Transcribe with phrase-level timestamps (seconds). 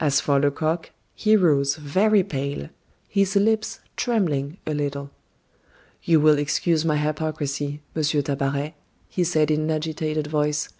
[0.00, 2.70] As for Lecoq, he rose very pale,
[3.08, 5.10] his lips trembling a little.
[6.02, 8.74] "You will excuse my hypocrisy, Monsieur Tabaret,"
[9.08, 10.70] he said in an agitated voice.